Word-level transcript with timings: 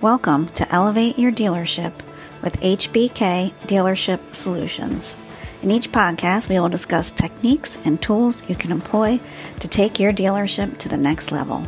Welcome 0.00 0.46
to 0.50 0.72
Elevate 0.72 1.18
Your 1.18 1.32
Dealership 1.32 1.92
with 2.40 2.60
HBK 2.60 3.52
Dealership 3.66 4.32
Solutions. 4.32 5.16
In 5.60 5.72
each 5.72 5.90
podcast, 5.90 6.48
we 6.48 6.60
will 6.60 6.68
discuss 6.68 7.10
techniques 7.10 7.76
and 7.84 8.00
tools 8.00 8.48
you 8.48 8.54
can 8.54 8.70
employ 8.70 9.18
to 9.58 9.66
take 9.66 9.98
your 9.98 10.12
dealership 10.12 10.78
to 10.78 10.88
the 10.88 10.96
next 10.96 11.32
level. 11.32 11.66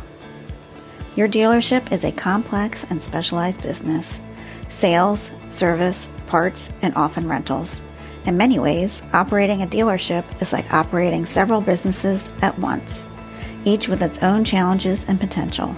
Your 1.17 1.27
dealership 1.27 1.91
is 1.91 2.05
a 2.05 2.13
complex 2.13 2.89
and 2.89 3.03
specialized 3.03 3.61
business 3.63 4.21
sales, 4.69 5.33
service, 5.49 6.07
parts, 6.27 6.69
and 6.81 6.95
often 6.95 7.27
rentals. 7.27 7.81
In 8.23 8.37
many 8.37 8.59
ways, 8.59 9.03
operating 9.11 9.61
a 9.61 9.67
dealership 9.67 10.23
is 10.41 10.53
like 10.53 10.71
operating 10.71 11.25
several 11.25 11.59
businesses 11.59 12.29
at 12.41 12.57
once, 12.59 13.05
each 13.65 13.89
with 13.89 14.01
its 14.01 14.19
own 14.19 14.45
challenges 14.45 15.09
and 15.09 15.19
potential. 15.19 15.75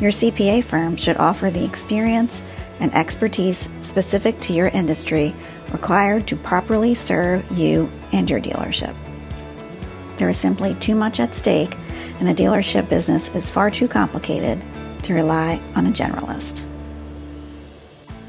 Your 0.00 0.12
CPA 0.12 0.62
firm 0.62 0.96
should 0.96 1.16
offer 1.16 1.50
the 1.50 1.64
experience 1.64 2.40
and 2.78 2.94
expertise 2.94 3.68
specific 3.82 4.40
to 4.42 4.52
your 4.52 4.68
industry 4.68 5.34
required 5.72 6.28
to 6.28 6.36
properly 6.36 6.94
serve 6.94 7.50
you 7.50 7.90
and 8.12 8.30
your 8.30 8.40
dealership. 8.40 8.94
There 10.16 10.28
is 10.28 10.38
simply 10.38 10.74
too 10.76 10.94
much 10.94 11.18
at 11.18 11.34
stake, 11.34 11.74
and 12.18 12.28
the 12.28 12.34
dealership 12.34 12.88
business 12.88 13.34
is 13.34 13.50
far 13.50 13.70
too 13.70 13.88
complicated 13.88 14.60
to 15.02 15.14
rely 15.14 15.60
on 15.74 15.86
a 15.86 15.90
generalist. 15.90 16.64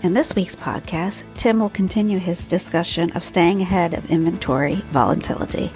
In 0.02 0.14
this 0.14 0.36
week's 0.36 0.56
podcast, 0.56 1.24
Tim 1.36 1.60
will 1.60 1.70
continue 1.70 2.20
his 2.20 2.46
discussion 2.46 3.12
of 3.12 3.24
staying 3.24 3.62
ahead 3.62 3.94
of 3.94 4.10
inventory 4.10 4.76
volatility. 4.92 5.72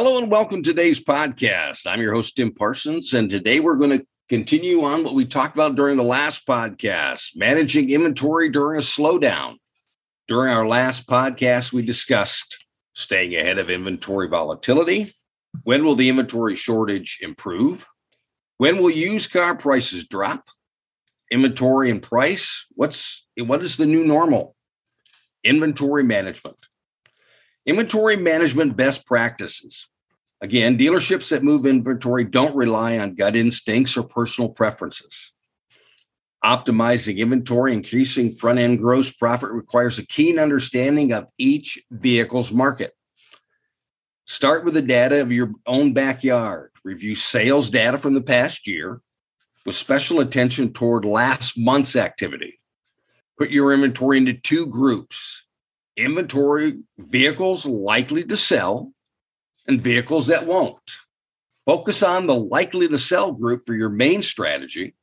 Hello 0.00 0.16
and 0.16 0.30
welcome 0.30 0.62
to 0.62 0.70
today's 0.70 1.02
podcast. 1.02 1.84
I'm 1.84 2.00
your 2.00 2.14
host, 2.14 2.36
Tim 2.36 2.54
Parsons, 2.54 3.14
and 3.14 3.28
today 3.28 3.58
we're 3.58 3.74
going 3.74 3.98
to 3.98 4.06
continue 4.28 4.84
on 4.84 5.02
what 5.02 5.14
we 5.14 5.24
talked 5.24 5.56
about 5.56 5.74
during 5.74 5.96
the 5.96 6.04
last 6.04 6.46
podcast 6.46 7.30
managing 7.34 7.90
inventory 7.90 8.48
during 8.48 8.78
a 8.78 8.80
slowdown. 8.80 9.56
During 10.28 10.54
our 10.54 10.68
last 10.68 11.08
podcast, 11.08 11.72
we 11.72 11.84
discussed 11.84 12.64
staying 12.94 13.34
ahead 13.34 13.58
of 13.58 13.70
inventory 13.70 14.28
volatility. 14.28 15.16
When 15.64 15.84
will 15.84 15.96
the 15.96 16.08
inventory 16.08 16.54
shortage 16.54 17.18
improve? 17.20 17.84
When 18.56 18.78
will 18.78 18.90
used 18.90 19.32
car 19.32 19.56
prices 19.56 20.06
drop? 20.06 20.48
Inventory 21.28 21.90
and 21.90 22.00
price? 22.00 22.66
What's 22.76 23.26
what 23.36 23.64
is 23.64 23.76
the 23.76 23.86
new 23.86 24.06
normal? 24.06 24.54
Inventory 25.42 26.04
management. 26.04 26.67
Inventory 27.68 28.16
management 28.16 28.78
best 28.78 29.04
practices. 29.04 29.88
Again, 30.40 30.78
dealerships 30.78 31.28
that 31.28 31.42
move 31.42 31.66
inventory 31.66 32.24
don't 32.24 32.56
rely 32.56 32.96
on 32.96 33.14
gut 33.14 33.36
instincts 33.36 33.94
or 33.94 34.04
personal 34.04 34.48
preferences. 34.48 35.34
Optimizing 36.42 37.18
inventory, 37.18 37.74
increasing 37.74 38.32
front 38.32 38.58
end 38.58 38.78
gross 38.78 39.12
profit 39.12 39.50
requires 39.50 39.98
a 39.98 40.06
keen 40.06 40.38
understanding 40.38 41.12
of 41.12 41.28
each 41.36 41.78
vehicle's 41.90 42.52
market. 42.52 42.94
Start 44.24 44.64
with 44.64 44.72
the 44.72 44.80
data 44.80 45.20
of 45.20 45.30
your 45.30 45.50
own 45.66 45.92
backyard. 45.92 46.70
Review 46.84 47.16
sales 47.16 47.68
data 47.68 47.98
from 47.98 48.14
the 48.14 48.22
past 48.22 48.66
year 48.66 49.02
with 49.66 49.76
special 49.76 50.20
attention 50.20 50.72
toward 50.72 51.04
last 51.04 51.58
month's 51.58 51.96
activity. 51.96 52.60
Put 53.36 53.50
your 53.50 53.74
inventory 53.74 54.16
into 54.16 54.32
two 54.32 54.64
groups 54.64 55.44
inventory 55.98 56.78
vehicles 56.96 57.66
likely 57.66 58.24
to 58.24 58.36
sell 58.36 58.92
and 59.66 59.82
vehicles 59.82 60.28
that 60.28 60.46
won't. 60.46 60.78
Focus 61.66 62.02
on 62.02 62.26
the 62.26 62.34
likely 62.34 62.88
to 62.88 62.98
sell 62.98 63.32
group 63.32 63.60
for 63.66 63.74
your 63.74 63.90
main 63.90 64.22
strategy 64.22 64.94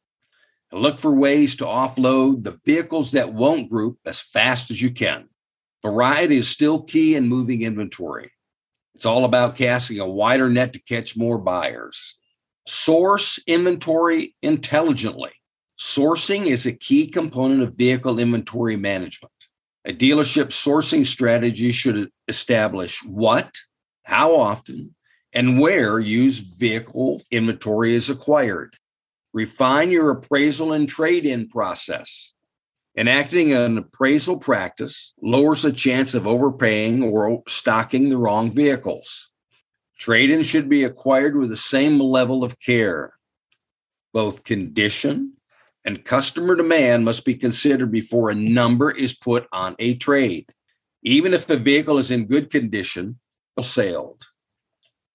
and 0.72 0.81
look 0.81 0.97
for 0.97 1.14
ways 1.14 1.56
to 1.58 1.66
offload 1.66 2.44
the 2.44 2.58
vehicles 2.66 3.12
that 3.12 3.34
won't 3.34 3.70
group 3.70 4.00
as 4.06 4.22
fast 4.22 4.72
as 4.72 4.81
you 4.81 4.90
can. 4.90 5.30
Variety 5.84 6.38
is 6.38 6.47
still 6.47 6.81
key 6.81 7.14
in 7.14 7.28
moving 7.28 7.62
inventory. 7.62 8.31
It's 8.96 9.06
all 9.06 9.25
about 9.25 9.56
casting 9.56 10.00
a 10.00 10.08
wider 10.08 10.50
net 10.50 10.74
to 10.74 10.80
catch 10.80 11.18
more 11.18 11.38
buyers. 11.38 12.18
Source 12.66 13.38
inventory 13.46 14.36
intelligently. 14.41 15.31
Sourcing 15.78 16.46
is 16.46 16.66
a 16.66 16.72
key 16.72 17.06
component 17.06 17.62
of 17.62 17.78
vehicle 17.78 18.18
inventory 18.18 18.78
management. 18.78 19.34
A 19.88 19.94
dealership 19.94 20.47
sourcing 20.47 21.06
strategy 21.06 21.72
should 21.72 22.09
establish 22.28 23.03
what, 23.03 23.51
how 24.03 24.35
often, 24.35 24.96
and 25.31 25.59
where 25.59 26.00
used 26.00 26.59
vehicle 26.59 27.22
inventory 27.29 27.94
is 27.94 28.09
acquired. 28.09 28.78
Refine 29.31 29.91
your 29.91 30.09
appraisal 30.09 30.73
and 30.73 30.90
trade 30.90 31.25
in 31.25 31.47
process. 31.47 32.34
Enacting 32.97 33.53
an 33.53 33.78
appraisal 33.78 34.38
practice 34.38 35.13
lowers 35.22 35.62
the 35.62 35.72
chance 35.72 36.16
of 36.16 36.25
overpaying 36.25 37.03
or 37.03 37.44
stocking 37.47 38.09
the 38.09 38.17
wrong 38.17 38.52
vehicles. 38.52 39.29
Trade 40.00 40.31
in 40.31 40.41
should 40.41 40.67
be 40.67 40.84
acquired 40.84 41.35
with 41.35 41.50
the 41.50 41.56
same 41.56 42.00
level 42.00 42.44
of 42.44 42.59
care. 42.59 43.13
Both 44.13 44.46
condition 44.46 45.34
and 45.85 46.03
customer 46.03 46.56
demand 46.56 47.06
must 47.06 47.23
be 47.23 47.35
considered 47.35 47.91
before 47.91 48.29
a 48.29 48.35
number 48.35 48.90
is 48.90 49.13
put 49.13 49.47
on 49.51 49.75
a 49.78 49.96
trade. 49.96 50.51
Even 51.03 51.34
if 51.34 51.46
the 51.46 51.57
vehicle 51.57 52.00
is 52.00 52.09
in 52.09 52.25
good 52.25 52.50
condition, 52.50 53.19
sailed. 53.62 54.25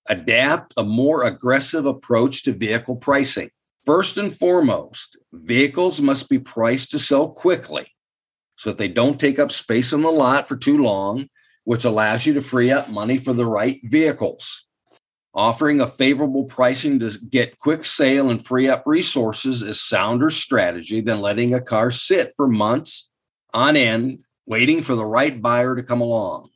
Adapt 0.08 0.72
a 0.76 0.84
more 0.84 1.25
aggressive 1.25 1.84
approach 1.84 2.44
to 2.44 2.53
vehicle 2.53 2.97
pricing. 2.97 3.50
First 3.84 4.16
and 4.16 4.32
foremost, 4.32 5.16
vehicles 5.32 6.00
must 6.00 6.28
be 6.28 6.38
priced 6.38 6.91
to 6.92 6.98
sell 6.98 7.28
quickly 7.28 7.92
so 8.56 8.70
that 8.70 8.78
they 8.78 8.88
don't 8.88 9.19
take 9.19 9.38
up 9.38 9.52
space 9.52 9.92
on 9.92 10.02
the 10.02 10.10
lot 10.10 10.47
for 10.47 10.56
too 10.56 10.78
long, 10.78 11.28
which 11.64 11.84
allows 11.84 12.26
you 12.26 12.34
to 12.34 12.41
free 12.41 12.70
up 12.70 12.88
money 12.88 13.19
for 13.19 13.32
the 13.32 13.47
right 13.47 13.81
vehicles. 13.84 14.66
Offering 15.33 15.81
a 15.81 15.87
favorable 15.87 16.45
pricing 16.45 16.99
to 16.99 17.11
get 17.31 17.59
quick 17.59 17.85
sale 17.85 18.31
and 18.31 18.45
free 18.45 18.69
up 18.69 18.83
resources 18.85 19.63
is 19.63 19.81
sounder 19.81 20.29
strategy 20.29 21.01
than 21.01 21.21
letting 21.21 21.55
a 21.55 21.61
car 21.61 21.93
sit 21.93 22.33
for 22.37 22.49
months 22.49 23.09
on 23.55 23.77
end 23.77 24.25
waiting 24.47 24.83
for 24.83 24.97
the 24.97 25.05
right 25.05 25.41
buyer 25.41 25.77
to 25.77 25.83
come 25.83 26.01
along. 26.01 26.51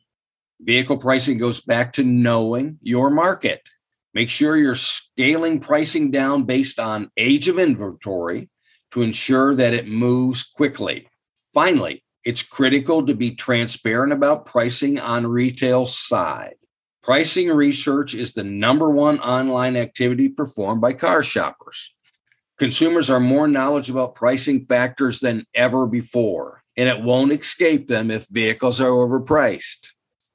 Vehicle 0.59 0.97
pricing 0.97 1.37
goes 1.37 1.61
back 1.61 1.93
to 1.93 2.03
knowing 2.03 2.77
your 2.81 3.09
market. 3.09 3.69
Make 4.13 4.29
sure 4.29 4.57
you're 4.57 4.75
scaling 4.75 5.61
pricing 5.61 6.11
down 6.11 6.43
based 6.43 6.77
on 6.77 7.09
age 7.15 7.47
of 7.47 7.57
inventory 7.57 8.49
to 8.91 9.01
ensure 9.01 9.55
that 9.55 9.73
it 9.73 9.87
moves 9.87 10.43
quickly. 10.43 11.07
Finally, 11.53 12.03
it's 12.25 12.41
critical 12.41 13.05
to 13.05 13.13
be 13.13 13.31
transparent 13.31 14.11
about 14.11 14.45
pricing 14.45 14.99
on 14.99 15.27
retail 15.27 15.85
side. 15.85 16.55
Pricing 17.05 17.49
research 17.49 18.15
is 18.15 18.33
the 18.33 18.43
number 18.43 18.89
one 18.89 19.19
online 19.19 19.77
activity 19.77 20.27
performed 20.27 20.81
by 20.81 20.93
car 20.93 21.21
shoppers. 21.21 21.93
Consumers 22.57 23.11
are 23.11 23.19
more 23.19 23.47
knowledgeable 23.47 24.05
about 24.05 24.15
pricing 24.15 24.65
factors 24.65 25.19
than 25.19 25.45
ever 25.53 25.85
before, 25.85 26.63
and 26.75 26.89
it 26.89 27.03
won't 27.03 27.31
escape 27.31 27.87
them 27.87 28.09
if 28.09 28.27
vehicles 28.27 28.81
are 28.81 28.89
overpriced. 28.89 29.89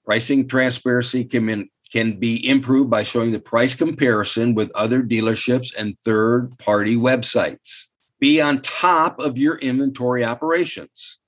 Pricing 0.04 0.46
transparency 0.46 1.24
can, 1.24 1.68
can 1.90 2.20
be 2.20 2.48
improved 2.48 2.88
by 2.88 3.02
showing 3.02 3.32
the 3.32 3.40
price 3.40 3.74
comparison 3.74 4.54
with 4.54 4.70
other 4.76 5.02
dealerships 5.02 5.74
and 5.76 5.98
third 5.98 6.56
party 6.56 6.94
websites. 6.94 7.86
Be 8.20 8.40
on 8.40 8.60
top 8.60 9.18
of 9.18 9.36
your 9.36 9.56
inventory 9.56 10.24
operations. 10.24 11.18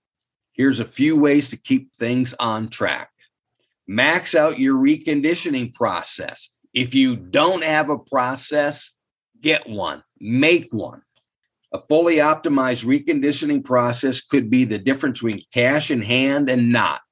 Here's 0.52 0.78
a 0.78 0.84
few 0.84 1.17
ways 1.17 1.50
to 1.50 1.56
keep 1.56 1.93
things 1.96 2.32
on 2.38 2.69
track 2.69 3.12
max 3.94 4.35
out 4.35 4.59
your 4.59 4.77
reconditioning 4.77 5.75
process. 5.75 6.50
If 6.73 6.94
you 6.94 7.17
don't 7.17 7.62
have 7.62 7.91
a 7.91 7.99
process, 7.99 8.93
get 9.41 9.69
one, 9.69 10.03
make 10.19 10.73
one. 10.73 11.03
A 11.73 11.81
fully 11.81 12.17
optimized 12.17 12.85
reconditioning 12.85 13.65
process 13.65 14.21
could 14.21 14.50
be 14.50 14.65
the 14.65 14.79
difference 14.79 15.21
between 15.21 15.44
cash 15.53 15.91
in 15.91 16.03
hand 16.03 16.49
and 16.49 16.73
not. 16.73 17.03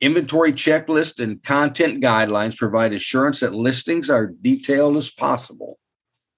Inventory 0.00 0.52
checklists 0.52 1.22
and 1.22 1.42
content 1.42 2.02
guidelines 2.02 2.56
provide 2.56 2.92
assurance 2.92 3.40
that 3.40 3.54
listings 3.54 4.10
are 4.10 4.26
detailed 4.26 4.96
as 4.96 5.10
possible. 5.10 5.78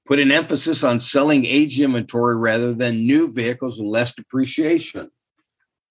Put 0.06 0.18
an 0.18 0.30
emphasis 0.30 0.84
on 0.84 1.00
selling 1.00 1.46
aged 1.46 1.80
inventory 1.80 2.36
rather 2.36 2.74
than 2.74 3.06
new 3.06 3.32
vehicles 3.32 3.78
with 3.78 3.88
less 3.88 4.14
depreciation. 4.14 5.10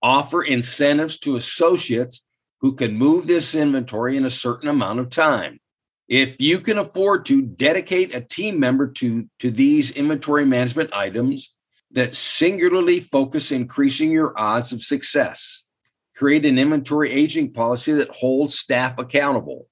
Offer 0.01 0.43
incentives 0.43 1.17
to 1.19 1.35
associates 1.35 2.23
who 2.63 2.73
can 2.73 2.97
move 2.97 3.27
this 3.27 3.53
inventory 3.53 4.15
in 4.15 4.25
a 4.25 4.29
certain 4.29 4.69
amount 4.69 4.97
of 4.97 5.09
time. 5.09 5.59
If 6.07 6.39
you 6.39 6.61
can 6.61 6.77
afford 6.77 7.25
to 7.25 7.41
dedicate 7.41 8.15
a 8.15 8.21
team 8.21 8.57
member 8.57 8.87
to, 8.93 9.29
to 9.39 9.51
these 9.51 9.91
inventory 9.91 10.45
management 10.45 10.93
items 10.93 11.53
that 11.91 12.15
singularly 12.15 13.01
focus 13.01 13.51
increasing 13.51 14.11
your 14.11 14.33
odds 14.39 14.71
of 14.71 14.81
success. 14.81 15.63
create 16.15 16.45
an 16.45 16.59
inventory 16.59 17.11
aging 17.11 17.51
policy 17.51 17.91
that 17.91 18.09
holds 18.09 18.57
staff 18.57 18.97
accountable. 18.97 19.67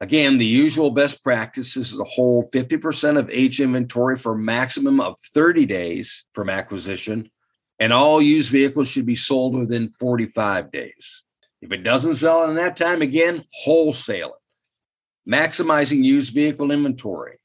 Again, 0.00 0.38
the 0.38 0.46
usual 0.46 0.90
best 0.90 1.22
practice 1.22 1.76
is 1.76 1.94
to 1.94 2.04
hold 2.04 2.50
50% 2.52 3.18
of 3.18 3.30
age 3.30 3.60
inventory 3.60 4.16
for 4.16 4.32
a 4.32 4.38
maximum 4.38 4.98
of 4.98 5.20
30 5.20 5.66
days 5.66 6.24
from 6.32 6.48
acquisition, 6.48 7.30
and 7.78 7.92
all 7.92 8.22
used 8.22 8.50
vehicles 8.50 8.88
should 8.88 9.06
be 9.06 9.14
sold 9.14 9.54
within 9.54 9.90
45 9.90 10.72
days. 10.72 11.24
If 11.60 11.72
it 11.72 11.82
doesn't 11.82 12.16
sell 12.16 12.48
in 12.48 12.56
that 12.56 12.76
time, 12.76 13.02
again, 13.02 13.44
wholesale 13.52 14.34
it. 14.34 15.30
Maximizing 15.30 16.04
used 16.04 16.34
vehicle 16.34 16.70
inventory. 16.70 17.38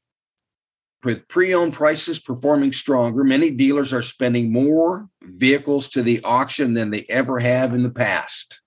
With 1.04 1.27
pre 1.27 1.54
owned 1.54 1.74
prices 1.74 2.19
performing 2.19 2.71
stronger, 2.71 3.24
many 3.24 3.50
dealers 3.50 3.92
are 3.92 4.01
spending 4.01 4.54
more 4.54 5.10
vehicles 5.21 5.89
to 5.89 6.01
the 6.01 6.24
auction 6.24 6.74
than 6.74 6.92
they 6.92 7.06
ever 7.10 7.39
have 7.39 7.74
in 7.74 7.83
the 7.83 7.89
past. 7.89 8.62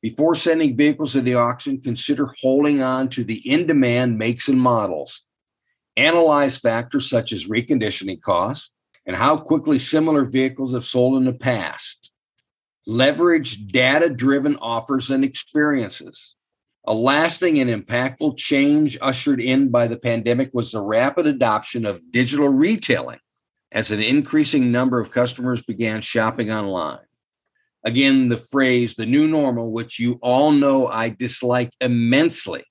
Before 0.00 0.34
sending 0.34 0.76
vehicles 0.76 1.12
to 1.12 1.20
the 1.20 1.34
auction, 1.34 1.80
consider 1.80 2.32
holding 2.40 2.80
on 2.80 3.08
to 3.10 3.24
the 3.24 3.46
in 3.50 3.66
demand 3.66 4.16
makes 4.16 4.48
and 4.48 4.60
models. 4.60 5.26
Analyze 5.96 6.56
factors 6.56 7.10
such 7.10 7.32
as 7.32 7.48
reconditioning 7.48 8.22
costs 8.22 8.72
and 9.04 9.16
how 9.16 9.36
quickly 9.36 9.78
similar 9.78 10.24
vehicles 10.24 10.72
have 10.72 10.84
sold 10.84 11.16
in 11.16 11.24
the 11.24 11.32
past. 11.32 12.05
Leverage 12.86 13.66
data 13.66 14.08
driven 14.08 14.56
offers 14.56 15.10
and 15.10 15.24
experiences. 15.24 16.36
A 16.86 16.94
lasting 16.94 17.58
and 17.58 17.68
impactful 17.68 18.36
change 18.36 18.96
ushered 19.00 19.40
in 19.40 19.70
by 19.70 19.88
the 19.88 19.96
pandemic 19.96 20.50
was 20.52 20.70
the 20.70 20.80
rapid 20.80 21.26
adoption 21.26 21.84
of 21.84 22.12
digital 22.12 22.48
retailing 22.48 23.18
as 23.72 23.90
an 23.90 24.00
increasing 24.00 24.70
number 24.70 25.00
of 25.00 25.10
customers 25.10 25.62
began 25.62 26.00
shopping 26.00 26.52
online. 26.52 27.00
Again, 27.82 28.28
the 28.28 28.38
phrase 28.38 28.94
the 28.94 29.04
new 29.04 29.26
normal, 29.26 29.72
which 29.72 29.98
you 29.98 30.20
all 30.22 30.52
know 30.52 30.86
I 30.86 31.08
dislike 31.08 31.72
immensely, 31.80 32.64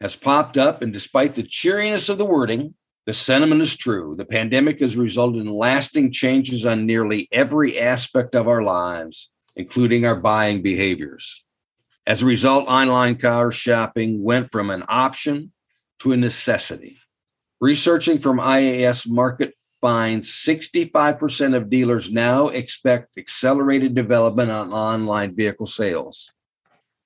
has 0.00 0.16
popped 0.16 0.56
up. 0.56 0.80
And 0.80 0.92
despite 0.92 1.34
the 1.34 1.42
cheeriness 1.42 2.08
of 2.08 2.16
the 2.16 2.24
wording, 2.24 2.74
the 3.04 3.14
sentiment 3.14 3.60
is 3.60 3.76
true. 3.76 4.14
The 4.16 4.24
pandemic 4.24 4.80
has 4.80 4.96
resulted 4.96 5.42
in 5.42 5.52
lasting 5.52 6.12
changes 6.12 6.64
on 6.64 6.86
nearly 6.86 7.28
every 7.32 7.78
aspect 7.78 8.34
of 8.34 8.48
our 8.48 8.62
lives, 8.62 9.30
including 9.56 10.04
our 10.04 10.16
buying 10.16 10.62
behaviors. 10.62 11.44
As 12.06 12.22
a 12.22 12.26
result, 12.26 12.66
online 12.66 13.16
car 13.16 13.52
shopping 13.52 14.22
went 14.22 14.50
from 14.50 14.70
an 14.70 14.84
option 14.88 15.52
to 16.00 16.12
a 16.12 16.16
necessity. 16.16 16.98
Researching 17.60 18.18
from 18.18 18.38
IHS 18.38 19.06
Markit 19.06 19.52
finds 19.80 20.30
65% 20.30 21.56
of 21.56 21.70
dealers 21.70 22.10
now 22.10 22.48
expect 22.48 23.18
accelerated 23.18 23.94
development 23.94 24.50
on 24.50 24.72
online 24.72 25.34
vehicle 25.34 25.66
sales. 25.66 26.32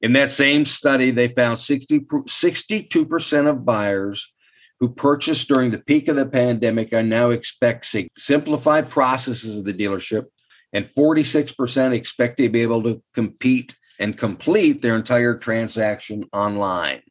In 0.00 0.12
that 0.12 0.30
same 0.30 0.64
study, 0.64 1.10
they 1.10 1.28
found 1.28 1.58
60, 1.58 2.00
62% 2.00 3.48
of 3.48 3.64
buyers 3.64 4.32
who 4.78 4.90
purchased 4.90 5.48
during 5.48 5.70
the 5.70 5.78
peak 5.78 6.06
of 6.08 6.16
the 6.16 6.26
pandemic 6.26 6.92
are 6.92 7.02
now 7.02 7.30
expecting 7.30 8.08
simplified 8.16 8.90
processes 8.90 9.56
of 9.56 9.64
the 9.64 9.72
dealership, 9.72 10.26
and 10.72 10.86
46% 10.86 11.92
expect 11.92 12.38
to 12.38 12.48
be 12.48 12.62
able 12.62 12.82
to 12.82 13.02
compete 13.14 13.76
and 13.98 14.18
complete 14.18 14.82
their 14.82 14.96
entire 14.96 15.36
transaction 15.38 16.24
online. 16.32 17.02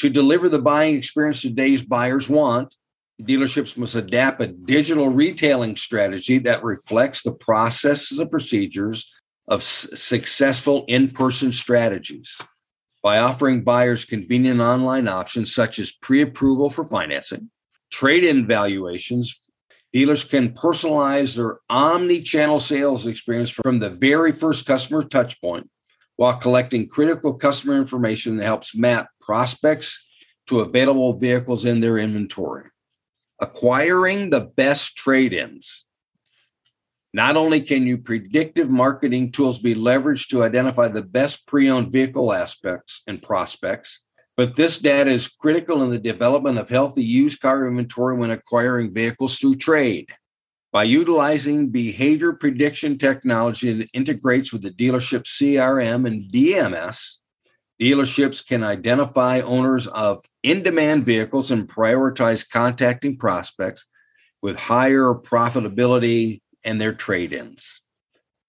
To 0.00 0.10
deliver 0.10 0.48
the 0.48 0.60
buying 0.60 0.96
experience 0.96 1.42
today's 1.42 1.84
buyers 1.84 2.28
want, 2.28 2.74
dealerships 3.22 3.76
must 3.76 3.94
adapt 3.94 4.40
a 4.40 4.48
digital 4.48 5.08
retailing 5.08 5.76
strategy 5.76 6.38
that 6.38 6.64
reflects 6.64 7.22
the 7.22 7.32
processes 7.32 8.18
and 8.18 8.30
procedures 8.30 9.10
of 9.46 9.60
s- 9.60 9.88
successful 9.94 10.84
in 10.88 11.10
person 11.10 11.52
strategies. 11.52 12.40
By 13.02 13.18
offering 13.18 13.64
buyers 13.64 14.04
convenient 14.04 14.60
online 14.60 15.08
options 15.08 15.54
such 15.54 15.78
as 15.78 15.92
pre 15.92 16.22
approval 16.22 16.70
for 16.70 16.84
financing, 16.84 17.50
trade 17.90 18.24
in 18.24 18.46
valuations, 18.46 19.41
dealers 19.92 20.24
can 20.24 20.54
personalize 20.54 21.36
their 21.36 21.58
omni 21.68 22.22
channel 22.22 22.58
sales 22.58 23.06
experience 23.06 23.50
from 23.50 23.78
the 23.78 23.90
very 23.90 24.32
first 24.32 24.66
customer 24.66 25.02
touchpoint 25.02 25.68
while 26.16 26.36
collecting 26.36 26.88
critical 26.88 27.34
customer 27.34 27.76
information 27.76 28.36
that 28.36 28.44
helps 28.44 28.74
map 28.74 29.08
prospects 29.20 30.04
to 30.46 30.60
available 30.60 31.18
vehicles 31.18 31.64
in 31.64 31.80
their 31.80 31.98
inventory. 31.98 32.68
Acquiring 33.40 34.30
the 34.30 34.40
best 34.40 34.96
trade 34.96 35.32
ins. 35.32 35.84
Not 37.14 37.36
only 37.36 37.60
can 37.60 37.86
you 37.86 37.98
predictive 37.98 38.70
marketing 38.70 39.32
tools 39.32 39.58
be 39.58 39.74
leveraged 39.74 40.28
to 40.28 40.42
identify 40.42 40.88
the 40.88 41.02
best 41.02 41.46
pre 41.46 41.68
owned 41.68 41.92
vehicle 41.92 42.32
aspects 42.32 43.02
and 43.06 43.22
prospects, 43.22 44.02
but 44.42 44.56
this 44.56 44.80
data 44.80 45.08
is 45.08 45.28
critical 45.28 45.84
in 45.84 45.90
the 45.90 46.00
development 46.00 46.58
of 46.58 46.68
healthy 46.68 47.04
used 47.04 47.40
car 47.40 47.68
inventory 47.68 48.16
when 48.16 48.32
acquiring 48.32 48.92
vehicles 48.92 49.38
through 49.38 49.54
trade. 49.54 50.08
By 50.72 50.82
utilizing 50.82 51.68
behavior 51.68 52.32
prediction 52.32 52.98
technology 52.98 53.72
that 53.72 53.88
integrates 53.92 54.52
with 54.52 54.62
the 54.62 54.72
dealership 54.72 55.26
CRM 55.26 56.08
and 56.08 56.24
DMS, 56.32 57.18
dealerships 57.80 58.44
can 58.44 58.64
identify 58.64 59.38
owners 59.42 59.86
of 59.86 60.24
in 60.42 60.64
demand 60.64 61.04
vehicles 61.04 61.52
and 61.52 61.68
prioritize 61.68 62.44
contacting 62.44 63.16
prospects 63.18 63.86
with 64.42 64.56
higher 64.56 65.14
profitability 65.14 66.40
and 66.64 66.80
their 66.80 66.92
trade 66.92 67.32
ins. 67.32 67.81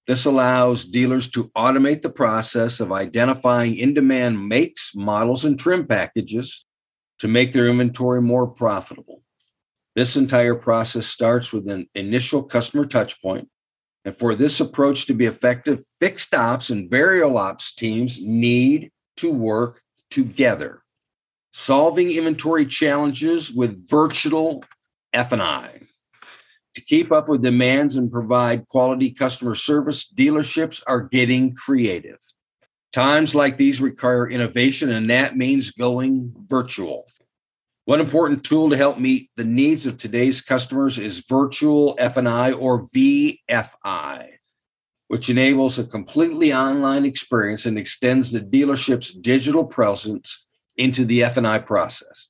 This 0.05 0.25
allows 0.25 0.83
dealers 0.85 1.29
to 1.31 1.50
automate 1.55 2.01
the 2.01 2.09
process 2.09 2.79
of 2.79 2.91
identifying 2.91 3.77
in 3.77 3.94
demand 3.94 4.47
makes, 4.50 4.91
models, 4.94 5.45
and 5.45 5.57
trim 5.57 5.88
packages 5.88 6.65
to 7.19 7.27
make 7.29 7.53
their 7.53 7.69
inventory 7.69 8.21
more 8.21 8.47
profitable. 8.47 9.21
This 9.95 10.17
entire 10.17 10.55
process 10.55 11.05
starts 11.05 11.53
with 11.53 11.69
an 11.69 11.88
initial 11.95 12.44
customer 12.44 12.83
touchpoint. 12.83 13.47
And 14.03 14.15
for 14.15 14.35
this 14.35 14.59
approach 14.59 15.05
to 15.05 15.13
be 15.13 15.25
effective, 15.25 15.79
fixed 16.00 16.33
ops 16.33 16.69
and 16.69 16.89
variable 16.89 17.38
ops 17.38 17.73
teams 17.73 18.19
need 18.21 18.91
to 19.17 19.31
work 19.31 19.81
together. 20.11 20.83
Solving 21.53 22.11
inventory 22.11 22.65
challenges 22.65 23.51
with 23.51 23.88
virtual 23.88 24.65
F&I. 25.13 25.81
To 26.75 26.81
keep 26.81 27.11
up 27.11 27.29
with 27.29 27.43
demands 27.43 27.95
and 27.95 28.11
provide 28.11 28.67
quality 28.67 29.12
customer 29.12 29.55
service, 29.55 30.12
dealerships 30.12 30.81
are 30.88 31.01
getting 31.01 31.53
creative. 31.55 32.17
Times 32.91 33.36
like 33.36 33.57
these 33.57 33.81
require 33.81 34.29
innovation, 34.29 34.91
and 34.91 35.09
that 35.09 35.38
means 35.38 35.71
going 35.71 36.33
virtual. 36.48 37.05
One 37.86 38.00
important 38.00 38.43
tool 38.43 38.69
to 38.69 38.77
help 38.77 38.98
meet 38.98 39.29
the 39.36 39.43
needs 39.43 39.86
of 39.86 39.98
today's 39.98 40.41
customers 40.41 40.98
is 40.98 41.19
Virtual 41.19 41.95
F&I 42.00 42.53
or 42.53 42.83
VFI, 42.83 44.27
which 45.09 45.29
enables 45.29 45.77
a 45.77 45.83
completely 45.83 46.53
online 46.53 47.03
experience 47.03 47.65
and 47.65 47.77
extends 47.77 48.31
the 48.31 48.39
dealership's 48.39 49.12
digital 49.12 49.65
presence 49.65 50.45
into 50.77 51.03
the 51.03 51.24
F&I 51.24 51.59
process. 51.59 52.29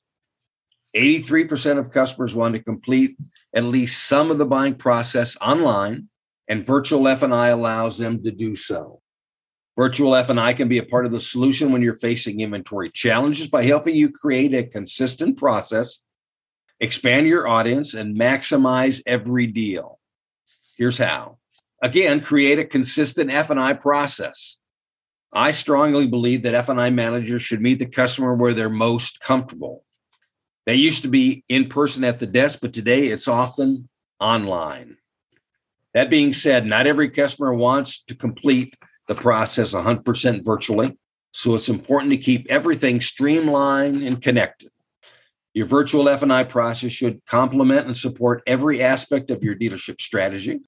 83% 0.96 1.78
of 1.78 1.90
customers 1.90 2.34
want 2.34 2.54
to 2.54 2.62
complete 2.62 3.16
at 3.54 3.64
least 3.64 4.06
some 4.06 4.30
of 4.30 4.38
the 4.38 4.46
buying 4.46 4.74
process 4.74 5.36
online, 5.40 6.08
and 6.48 6.66
Virtual 6.66 7.06
F&I 7.08 7.48
allows 7.48 7.98
them 7.98 8.22
to 8.22 8.30
do 8.30 8.54
so. 8.54 9.00
Virtual 9.76 10.14
F&I 10.14 10.52
can 10.54 10.68
be 10.68 10.78
a 10.78 10.84
part 10.84 11.06
of 11.06 11.12
the 11.12 11.20
solution 11.20 11.72
when 11.72 11.82
you're 11.82 11.94
facing 11.94 12.40
inventory 12.40 12.90
challenges 12.90 13.48
by 13.48 13.64
helping 13.64 13.96
you 13.96 14.10
create 14.10 14.54
a 14.54 14.64
consistent 14.64 15.36
process, 15.36 16.00
expand 16.80 17.26
your 17.26 17.48
audience, 17.48 17.94
and 17.94 18.16
maximize 18.16 19.02
every 19.06 19.46
deal. 19.46 19.98
Here's 20.76 20.98
how. 20.98 21.38
Again, 21.82 22.20
create 22.20 22.58
a 22.58 22.64
consistent 22.64 23.30
F&I 23.30 23.74
process. 23.74 24.58
I 25.32 25.50
strongly 25.50 26.06
believe 26.06 26.42
that 26.42 26.54
F&I 26.54 26.90
managers 26.90 27.42
should 27.42 27.60
meet 27.60 27.80
the 27.80 27.86
customer 27.86 28.34
where 28.34 28.54
they're 28.54 28.70
most 28.70 29.20
comfortable. 29.20 29.83
They 30.66 30.76
used 30.76 31.02
to 31.02 31.08
be 31.08 31.44
in 31.48 31.68
person 31.68 32.04
at 32.04 32.20
the 32.20 32.26
desk, 32.26 32.60
but 32.62 32.72
today 32.72 33.08
it's 33.08 33.28
often 33.28 33.88
online. 34.18 34.96
That 35.92 36.10
being 36.10 36.32
said, 36.32 36.66
not 36.66 36.86
every 36.86 37.10
customer 37.10 37.52
wants 37.52 38.02
to 38.04 38.14
complete 38.14 38.74
the 39.06 39.14
process 39.14 39.74
100% 39.74 40.44
virtually. 40.44 40.96
So 41.32 41.54
it's 41.54 41.68
important 41.68 42.12
to 42.12 42.18
keep 42.18 42.46
everything 42.48 43.00
streamlined 43.00 44.02
and 44.02 44.22
connected. 44.22 44.70
Your 45.52 45.66
virtual 45.66 46.08
F&I 46.08 46.44
process 46.44 46.92
should 46.92 47.24
complement 47.26 47.86
and 47.86 47.96
support 47.96 48.42
every 48.46 48.82
aspect 48.82 49.30
of 49.30 49.44
your 49.44 49.54
dealership 49.54 50.00
strategy, 50.00 50.60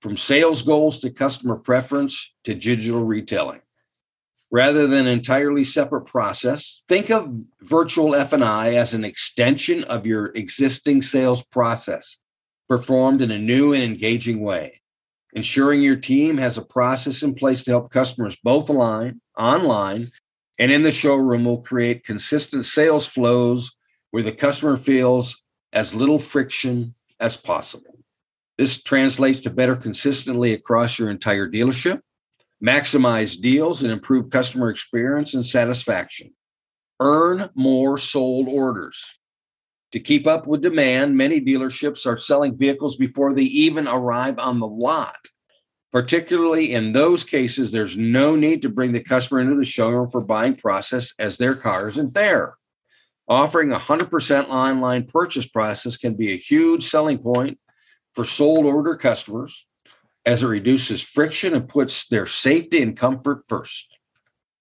from 0.00 0.16
sales 0.16 0.62
goals 0.62 1.00
to 1.00 1.10
customer 1.10 1.56
preference 1.56 2.34
to 2.44 2.54
digital 2.54 3.04
retailing. 3.04 3.60
Rather 4.50 4.86
than 4.86 5.06
an 5.06 5.12
entirely 5.12 5.64
separate 5.64 6.06
process, 6.06 6.82
think 6.88 7.10
of 7.10 7.32
virtual 7.62 8.14
F&I 8.14 8.74
as 8.74 8.94
an 8.94 9.04
extension 9.04 9.82
of 9.84 10.06
your 10.06 10.26
existing 10.26 11.02
sales 11.02 11.42
process, 11.42 12.18
performed 12.68 13.20
in 13.20 13.30
a 13.30 13.38
new 13.38 13.72
and 13.72 13.82
engaging 13.82 14.40
way. 14.40 14.80
Ensuring 15.32 15.82
your 15.82 15.96
team 15.96 16.38
has 16.38 16.56
a 16.56 16.62
process 16.62 17.22
in 17.22 17.34
place 17.34 17.64
to 17.64 17.72
help 17.72 17.90
customers 17.90 18.36
both 18.42 18.70
online, 18.70 19.20
online, 19.36 20.12
and 20.58 20.70
in 20.70 20.82
the 20.82 20.92
showroom 20.92 21.44
will 21.44 21.60
create 21.60 22.04
consistent 22.04 22.64
sales 22.64 23.06
flows 23.06 23.76
where 24.12 24.22
the 24.22 24.30
customer 24.30 24.76
feels 24.76 25.42
as 25.72 25.92
little 25.92 26.20
friction 26.20 26.94
as 27.18 27.36
possible. 27.36 27.98
This 28.56 28.80
translates 28.80 29.40
to 29.40 29.50
better 29.50 29.74
consistently 29.74 30.52
across 30.52 31.00
your 31.00 31.10
entire 31.10 31.48
dealership, 31.48 32.00
maximize 32.64 33.38
deals, 33.38 33.82
and 33.82 33.92
improve 33.92 34.30
customer 34.30 34.70
experience 34.70 35.34
and 35.34 35.44
satisfaction. 35.44 36.32
Earn 36.98 37.50
more 37.54 37.98
sold 37.98 38.48
orders. 38.48 39.04
To 39.92 40.00
keep 40.00 40.26
up 40.26 40.46
with 40.46 40.62
demand, 40.62 41.16
many 41.16 41.40
dealerships 41.40 42.06
are 42.06 42.16
selling 42.16 42.56
vehicles 42.56 42.96
before 42.96 43.34
they 43.34 43.42
even 43.42 43.86
arrive 43.86 44.38
on 44.38 44.60
the 44.60 44.66
lot. 44.66 45.28
Particularly 45.92 46.72
in 46.72 46.92
those 46.92 47.22
cases, 47.22 47.70
there's 47.70 47.96
no 47.96 48.34
need 48.34 48.62
to 48.62 48.68
bring 48.68 48.92
the 48.92 49.02
customer 49.02 49.40
into 49.40 49.54
the 49.54 49.64
showroom 49.64 50.08
for 50.08 50.24
buying 50.24 50.56
process 50.56 51.12
as 51.18 51.36
their 51.36 51.54
car 51.54 51.88
isn't 51.90 52.14
there. 52.14 52.56
Offering 53.28 53.72
a 53.72 53.78
100% 53.78 54.48
online 54.48 55.06
purchase 55.06 55.46
process 55.46 55.96
can 55.96 56.16
be 56.16 56.32
a 56.32 56.36
huge 56.36 56.84
selling 56.84 57.18
point 57.18 57.58
for 58.14 58.24
sold 58.24 58.66
order 58.66 58.96
customers 58.96 59.66
as 60.26 60.42
it 60.42 60.46
reduces 60.46 61.02
friction 61.02 61.54
and 61.54 61.68
puts 61.68 62.06
their 62.06 62.26
safety 62.26 62.80
and 62.82 62.96
comfort 62.96 63.42
first. 63.48 63.98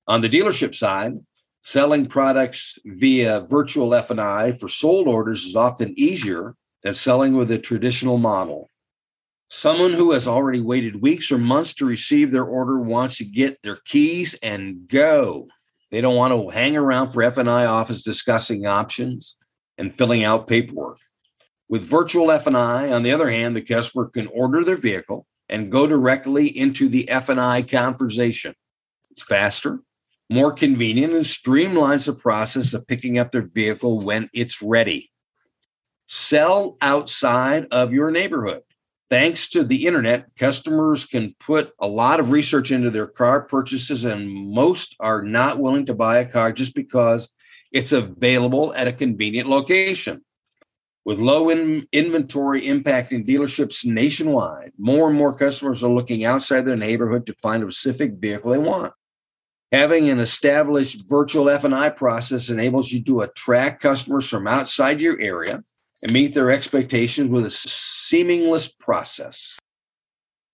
On 0.07 0.21
the 0.21 0.29
dealership 0.29 0.75
side, 0.75 1.13
selling 1.61 2.07
products 2.07 2.77
via 2.85 3.39
virtual 3.41 3.95
F&I 3.95 4.51
for 4.51 4.67
sold 4.67 5.07
orders 5.07 5.45
is 5.45 5.55
often 5.55 5.93
easier 5.97 6.55
than 6.83 6.93
selling 6.93 7.37
with 7.37 7.49
a 7.51 7.57
traditional 7.57 8.17
model. 8.17 8.69
Someone 9.49 9.93
who 9.93 10.11
has 10.11 10.27
already 10.27 10.59
waited 10.59 11.01
weeks 11.01 11.31
or 11.31 11.37
months 11.37 11.73
to 11.75 11.85
receive 11.85 12.31
their 12.31 12.43
order 12.43 12.79
wants 12.79 13.17
to 13.17 13.25
get 13.25 13.61
their 13.61 13.77
keys 13.85 14.35
and 14.41 14.87
go. 14.87 15.47
They 15.91 16.01
don't 16.01 16.15
want 16.15 16.33
to 16.33 16.49
hang 16.49 16.75
around 16.75 17.09
for 17.09 17.23
F&I 17.23 17.65
office 17.65 18.03
discussing 18.03 18.65
options 18.65 19.35
and 19.77 19.93
filling 19.93 20.23
out 20.23 20.47
paperwork. 20.47 20.97
With 21.69 21.83
virtual 21.83 22.31
F&I, 22.31 22.91
on 22.91 23.03
the 23.03 23.11
other 23.11 23.29
hand, 23.29 23.55
the 23.55 23.61
customer 23.61 24.07
can 24.07 24.27
order 24.27 24.63
their 24.63 24.75
vehicle 24.75 25.27
and 25.49 25.71
go 25.71 25.87
directly 25.87 26.47
into 26.47 26.89
the 26.89 27.09
F&I 27.09 27.61
conversation. 27.63 28.55
It's 29.11 29.23
faster, 29.23 29.81
more 30.29 30.51
convenient, 30.51 31.13
and 31.13 31.25
streamlines 31.25 32.05
the 32.05 32.13
process 32.13 32.73
of 32.73 32.87
picking 32.87 33.19
up 33.19 33.31
their 33.31 33.47
vehicle 33.47 33.99
when 33.99 34.29
it's 34.33 34.61
ready. 34.61 35.11
Sell 36.07 36.77
outside 36.81 37.67
of 37.71 37.93
your 37.93 38.11
neighborhood. 38.11 38.61
Thanks 39.09 39.47
to 39.49 39.63
the 39.63 39.85
internet, 39.85 40.35
customers 40.37 41.05
can 41.05 41.35
put 41.39 41.71
a 41.79 41.87
lot 41.87 42.19
of 42.19 42.31
research 42.31 42.71
into 42.71 42.89
their 42.89 43.05
car 43.05 43.41
purchases, 43.41 44.05
and 44.05 44.27
most 44.27 44.95
are 44.99 45.21
not 45.21 45.59
willing 45.59 45.85
to 45.85 45.93
buy 45.93 46.17
a 46.17 46.25
car 46.25 46.51
just 46.51 46.73
because 46.73 47.29
it's 47.71 47.91
available 47.91 48.73
at 48.73 48.87
a 48.87 48.93
convenient 48.93 49.47
location. 49.49 50.23
With 51.05 51.19
low 51.19 51.49
in 51.49 51.87
inventory 51.91 52.61
impacting 52.61 53.27
dealerships 53.27 53.83
nationwide, 53.83 54.71
more 54.77 55.09
and 55.09 55.17
more 55.17 55.37
customers 55.37 55.83
are 55.83 55.91
looking 55.91 56.23
outside 56.23 56.65
their 56.65 56.77
neighborhood 56.77 57.25
to 57.25 57.33
find 57.33 57.61
a 57.61 57.71
specific 57.71 58.13
vehicle 58.13 58.51
they 58.51 58.57
want. 58.57 58.93
Having 59.73 60.09
an 60.09 60.19
established 60.19 61.09
virtual 61.09 61.49
F&I 61.49 61.89
process 61.89 62.47
enables 62.47 62.91
you 62.91 63.03
to 63.03 63.21
attract 63.21 63.81
customers 63.81 64.29
from 64.29 64.47
outside 64.47 65.01
your 65.01 65.19
area 65.19 65.63
and 66.01 66.13
meet 66.13 66.33
their 66.33 66.51
expectations 66.51 67.29
with 67.29 67.45
a 67.45 67.51
seamless 67.51 68.69
process. 68.69 69.57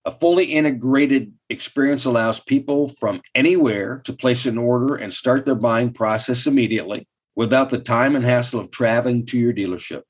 A 0.04 0.10
fully 0.10 0.46
integrated 0.46 1.34
experience 1.50 2.06
allows 2.06 2.40
people 2.40 2.88
from 2.88 3.20
anywhere 3.34 4.00
to 4.04 4.12
place 4.12 4.46
an 4.46 4.56
order 4.56 4.96
and 4.96 5.12
start 5.12 5.44
their 5.44 5.54
buying 5.54 5.92
process 5.92 6.46
immediately 6.46 7.06
without 7.36 7.70
the 7.70 7.78
time 7.78 8.16
and 8.16 8.24
hassle 8.24 8.58
of 8.58 8.70
traveling 8.70 9.26
to 9.26 9.38
your 9.38 9.52
dealership. 9.52 10.02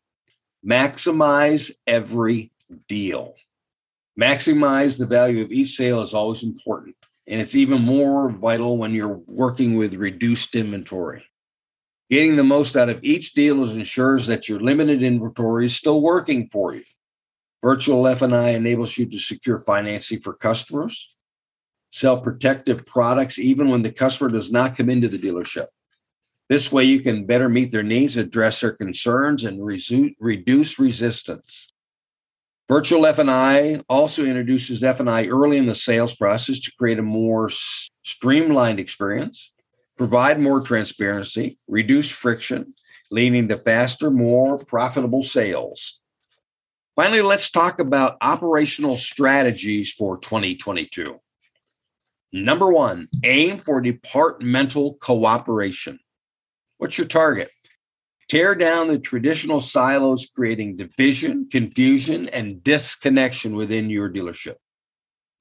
Maximize 0.66 1.70
every 1.86 2.52
deal. 2.88 3.34
Maximize 4.20 4.98
the 4.98 5.06
value 5.06 5.42
of 5.42 5.52
each 5.52 5.76
sale 5.76 6.02
is 6.02 6.12
always 6.12 6.42
important, 6.42 6.96
and 7.26 7.40
it's 7.40 7.54
even 7.54 7.82
more 7.82 8.30
vital 8.30 8.76
when 8.76 8.92
you're 8.92 9.20
working 9.26 9.76
with 9.76 9.94
reduced 9.94 10.54
inventory. 10.54 11.24
Getting 12.10 12.36
the 12.36 12.44
most 12.44 12.76
out 12.76 12.88
of 12.88 13.02
each 13.02 13.32
deal 13.32 13.62
ensures 13.62 14.26
that 14.26 14.48
your 14.48 14.60
limited 14.60 15.02
inventory 15.02 15.66
is 15.66 15.76
still 15.76 16.02
working 16.02 16.48
for 16.48 16.74
you. 16.74 16.82
Virtual 17.62 18.06
F&I 18.08 18.50
enables 18.50 18.98
you 18.98 19.06
to 19.06 19.18
secure 19.18 19.58
financing 19.58 20.18
for 20.18 20.34
customers, 20.34 21.14
sell 21.90 22.20
protective 22.20 22.84
products 22.84 23.38
even 23.38 23.70
when 23.70 23.82
the 23.82 23.92
customer 23.92 24.28
does 24.28 24.50
not 24.50 24.76
come 24.76 24.90
into 24.90 25.08
the 25.08 25.18
dealership. 25.18 25.68
This 26.50 26.72
way, 26.72 26.82
you 26.82 26.98
can 26.98 27.26
better 27.26 27.48
meet 27.48 27.70
their 27.70 27.84
needs, 27.84 28.16
address 28.16 28.60
their 28.60 28.72
concerns, 28.72 29.44
and 29.44 29.60
resu- 29.60 30.16
reduce 30.18 30.80
resistance. 30.80 31.72
Virtual 32.68 33.06
F&I 33.06 33.80
also 33.88 34.24
introduces 34.24 34.82
F&I 34.82 35.26
early 35.26 35.58
in 35.58 35.66
the 35.66 35.76
sales 35.76 36.16
process 36.16 36.58
to 36.60 36.72
create 36.76 36.98
a 36.98 37.02
more 37.02 37.50
s- 37.50 37.88
streamlined 38.02 38.80
experience 38.80 39.52
provide 39.96 40.40
more 40.40 40.60
transparency, 40.60 41.56
reduce 41.68 42.10
friction, 42.10 42.74
leading 43.12 43.46
to 43.46 43.56
faster, 43.56 44.10
more 44.10 44.58
profitable 44.58 45.22
sales. 45.22 46.00
Finally, 46.96 47.22
let's 47.22 47.48
talk 47.50 47.78
about 47.78 48.16
operational 48.20 48.96
strategies 48.96 49.92
for 49.92 50.18
2022. 50.18 51.20
Number 52.32 52.72
one, 52.72 53.08
aim 53.22 53.60
for 53.60 53.80
departmental 53.80 54.94
cooperation. 54.94 56.00
What's 56.80 56.96
your 56.96 57.08
target? 57.08 57.50
Tear 58.30 58.54
down 58.54 58.88
the 58.88 58.98
traditional 58.98 59.60
silos, 59.60 60.26
creating 60.34 60.78
division, 60.78 61.46
confusion, 61.52 62.26
and 62.30 62.64
disconnection 62.64 63.54
within 63.54 63.90
your 63.90 64.08
dealership. 64.08 64.54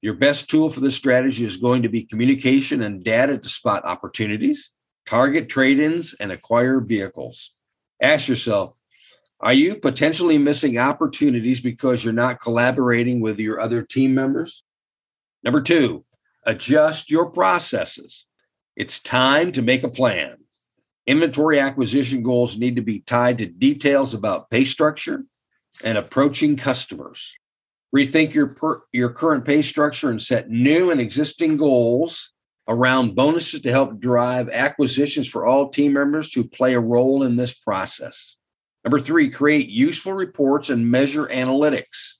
Your 0.01 0.15
best 0.15 0.49
tool 0.49 0.69
for 0.69 0.81
this 0.81 0.97
strategy 0.97 1.45
is 1.45 1.55
going 1.55 1.83
to 1.83 1.87
be 1.87 2.03
communication 2.03 2.81
and 2.81 3.01
data 3.05 3.37
to 3.37 3.47
spot 3.47 3.85
opportunities, 3.85 4.71
target 5.07 5.47
trade 5.47 5.79
ins, 5.79 6.13
and 6.13 6.29
acquire 6.29 6.81
vehicles. 6.81 7.53
Ask 8.01 8.27
yourself 8.27 8.73
Are 9.39 9.53
you 9.53 9.77
potentially 9.77 10.37
missing 10.37 10.77
opportunities 10.77 11.61
because 11.61 12.03
you're 12.03 12.13
not 12.13 12.41
collaborating 12.41 13.21
with 13.21 13.39
your 13.39 13.61
other 13.61 13.81
team 13.81 14.13
members? 14.13 14.61
Number 15.41 15.61
two, 15.61 16.03
adjust 16.45 17.09
your 17.09 17.27
processes. 17.27 18.25
It's 18.75 18.99
time 18.99 19.53
to 19.53 19.61
make 19.61 19.83
a 19.85 19.89
plan. 19.89 20.35
Inventory 21.09 21.59
acquisition 21.59 22.21
goals 22.21 22.55
need 22.55 22.75
to 22.75 22.83
be 22.83 22.99
tied 22.99 23.39
to 23.39 23.47
details 23.47 24.13
about 24.13 24.51
pay 24.51 24.63
structure 24.63 25.25
and 25.83 25.97
approaching 25.97 26.55
customers 26.55 27.33
rethink 27.95 28.35
your 28.35 28.45
per, 28.47 28.81
your 28.91 29.09
current 29.09 29.45
pay 29.45 29.61
structure 29.63 30.11
and 30.11 30.21
set 30.21 30.49
new 30.49 30.91
and 30.91 31.01
existing 31.01 31.57
goals 31.57 32.31
around 32.67 33.15
bonuses 33.15 33.61
to 33.61 33.71
help 33.71 33.99
drive 33.99 34.49
acquisitions 34.49 35.27
for 35.27 35.45
all 35.45 35.69
team 35.69 35.93
members 35.93 36.31
who 36.33 36.43
play 36.43 36.75
a 36.75 36.79
role 36.79 37.23
in 37.23 37.35
this 37.35 37.53
process. 37.53 38.35
Number 38.83 38.99
three, 38.99 39.31
create 39.31 39.69
useful 39.69 40.13
reports 40.13 40.69
and 40.69 40.91
measure 40.91 41.25
analytics. 41.25 42.13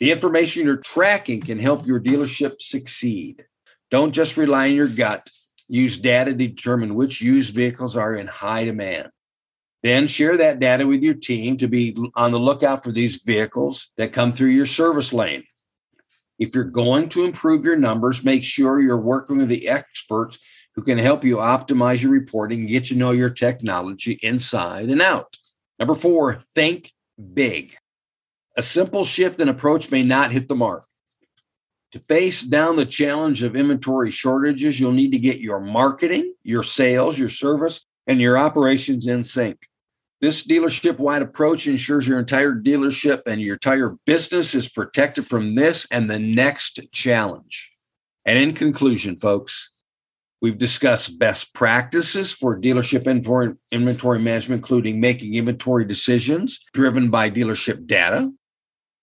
The 0.00 0.10
information 0.10 0.64
you're 0.64 0.78
tracking 0.78 1.40
can 1.40 1.60
help 1.60 1.86
your 1.86 2.00
dealership 2.00 2.60
succeed. 2.60 3.44
Don't 3.92 4.10
just 4.10 4.36
rely 4.36 4.70
on 4.70 4.74
your 4.74 4.88
gut. 4.88 5.30
Use 5.68 5.98
data 5.98 6.32
to 6.32 6.36
determine 6.36 6.94
which 6.94 7.20
used 7.20 7.54
vehicles 7.54 7.96
are 7.96 8.14
in 8.14 8.26
high 8.26 8.64
demand. 8.64 9.10
Then 9.82 10.08
share 10.08 10.36
that 10.38 10.60
data 10.60 10.86
with 10.86 11.02
your 11.02 11.14
team 11.14 11.56
to 11.58 11.68
be 11.68 11.96
on 12.14 12.32
the 12.32 12.38
lookout 12.38 12.82
for 12.82 12.92
these 12.92 13.22
vehicles 13.22 13.90
that 13.96 14.12
come 14.12 14.32
through 14.32 14.48
your 14.48 14.66
service 14.66 15.12
lane. 15.12 15.44
If 16.38 16.54
you're 16.54 16.64
going 16.64 17.08
to 17.10 17.24
improve 17.24 17.64
your 17.64 17.76
numbers, 17.76 18.24
make 18.24 18.44
sure 18.44 18.80
you're 18.80 18.96
working 18.98 19.38
with 19.38 19.48
the 19.48 19.68
experts 19.68 20.38
who 20.74 20.82
can 20.82 20.98
help 20.98 21.22
you 21.22 21.36
optimize 21.36 22.02
your 22.02 22.10
reporting 22.10 22.60
and 22.60 22.68
get 22.68 22.86
to 22.86 22.94
know 22.94 23.12
your 23.12 23.30
technology 23.30 24.18
inside 24.22 24.88
and 24.88 25.00
out. 25.00 25.36
Number 25.78 25.94
four, 25.94 26.42
think 26.54 26.92
big. 27.32 27.76
A 28.56 28.62
simple 28.62 29.04
shift 29.04 29.40
in 29.40 29.48
approach 29.48 29.90
may 29.90 30.02
not 30.02 30.32
hit 30.32 30.48
the 30.48 30.54
mark. 30.54 30.86
To 31.94 32.00
face 32.00 32.42
down 32.42 32.74
the 32.74 32.86
challenge 32.86 33.44
of 33.44 33.54
inventory 33.54 34.10
shortages, 34.10 34.80
you'll 34.80 34.90
need 34.90 35.12
to 35.12 35.18
get 35.20 35.38
your 35.38 35.60
marketing, 35.60 36.34
your 36.42 36.64
sales, 36.64 37.16
your 37.16 37.28
service, 37.28 37.86
and 38.08 38.20
your 38.20 38.36
operations 38.36 39.06
in 39.06 39.22
sync. 39.22 39.68
This 40.20 40.44
dealership 40.44 40.98
wide 40.98 41.22
approach 41.22 41.68
ensures 41.68 42.08
your 42.08 42.18
entire 42.18 42.52
dealership 42.52 43.22
and 43.26 43.40
your 43.40 43.54
entire 43.54 43.94
business 44.06 44.56
is 44.56 44.68
protected 44.68 45.24
from 45.24 45.54
this 45.54 45.86
and 45.88 46.10
the 46.10 46.18
next 46.18 46.80
challenge. 46.90 47.70
And 48.24 48.40
in 48.40 48.54
conclusion, 48.54 49.16
folks, 49.16 49.70
we've 50.42 50.58
discussed 50.58 51.20
best 51.20 51.54
practices 51.54 52.32
for 52.32 52.60
dealership 52.60 53.06
inventory 53.70 54.18
management, 54.18 54.62
including 54.62 54.98
making 54.98 55.34
inventory 55.34 55.84
decisions 55.84 56.58
driven 56.72 57.08
by 57.08 57.30
dealership 57.30 57.86
data, 57.86 58.32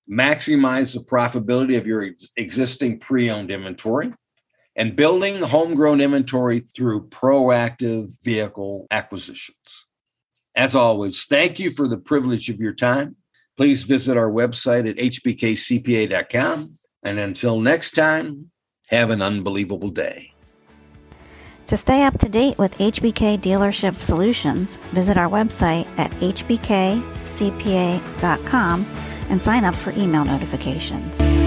maximize 0.09 0.93
the 0.93 0.99
profitability 0.99 1.77
of 1.77 1.87
your 1.87 2.03
ex- 2.03 2.29
existing 2.35 2.99
pre 2.99 3.29
owned 3.29 3.51
inventory, 3.51 4.13
and 4.75 4.95
building 4.95 5.41
homegrown 5.41 6.01
inventory 6.01 6.59
through 6.59 7.09
proactive 7.09 8.11
vehicle 8.23 8.87
acquisitions. 8.91 9.85
As 10.55 10.75
always, 10.75 11.25
thank 11.25 11.59
you 11.59 11.71
for 11.71 11.87
the 11.87 11.97
privilege 11.97 12.49
of 12.49 12.59
your 12.59 12.73
time. 12.73 13.15
Please 13.57 13.83
visit 13.83 14.17
our 14.17 14.29
website 14.29 14.89
at 14.89 14.97
hbkcpa.com. 14.97 16.77
And 17.03 17.19
until 17.19 17.59
next 17.59 17.91
time, 17.91 18.51
have 18.87 19.09
an 19.09 19.21
unbelievable 19.21 19.89
day. 19.89 20.33
To 21.67 21.77
stay 21.77 22.03
up 22.03 22.19
to 22.19 22.27
date 22.27 22.57
with 22.57 22.77
HBK 22.79 23.39
Dealership 23.39 23.95
Solutions, 24.01 24.75
visit 24.91 25.17
our 25.17 25.29
website 25.29 25.87
at 25.97 26.11
hbkcpa.com 26.11 27.01
and 29.31 29.41
sign 29.41 29.63
up 29.63 29.73
for 29.73 29.91
email 29.91 30.25
notifications. 30.25 31.40